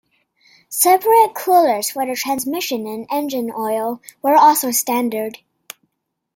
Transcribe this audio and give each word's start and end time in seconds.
Separate 0.67 1.35
coolers 1.35 1.91
for 1.91 2.07
the 2.07 2.15
transmission 2.15 2.87
and 2.87 3.05
engine 3.11 3.51
oil 3.51 4.01
were 4.23 4.33
also 4.35 4.71
standard. 4.71 5.37